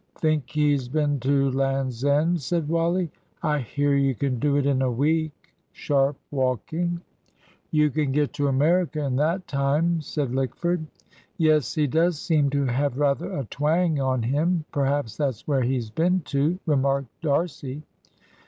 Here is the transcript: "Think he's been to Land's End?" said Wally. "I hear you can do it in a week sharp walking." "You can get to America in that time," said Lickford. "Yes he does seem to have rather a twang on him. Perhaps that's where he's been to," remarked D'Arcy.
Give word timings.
"Think 0.15 0.49
he's 0.49 0.89
been 0.89 1.19
to 1.19 1.51
Land's 1.51 2.03
End?" 2.03 2.41
said 2.41 2.67
Wally. 2.67 3.11
"I 3.43 3.59
hear 3.59 3.95
you 3.95 4.15
can 4.15 4.39
do 4.39 4.55
it 4.57 4.65
in 4.65 4.81
a 4.81 4.89
week 4.91 5.53
sharp 5.73 6.17
walking." 6.31 7.01
"You 7.69 7.91
can 7.91 8.11
get 8.11 8.33
to 8.33 8.47
America 8.47 9.03
in 9.05 9.15
that 9.17 9.47
time," 9.47 10.01
said 10.01 10.31
Lickford. 10.33 10.83
"Yes 11.37 11.75
he 11.75 11.85
does 11.85 12.19
seem 12.19 12.49
to 12.49 12.65
have 12.65 12.97
rather 12.97 13.31
a 13.31 13.45
twang 13.45 13.99
on 14.01 14.23
him. 14.23 14.65
Perhaps 14.71 15.17
that's 15.17 15.47
where 15.47 15.61
he's 15.61 15.91
been 15.91 16.21
to," 16.21 16.57
remarked 16.65 17.09
D'Arcy. 17.21 17.83